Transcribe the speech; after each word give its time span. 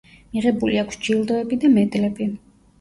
მიღებული 0.37 0.79
აქვს 0.85 0.99
ჯილდოები 1.09 1.63
და 1.67 1.73
მედლები. 1.77 2.31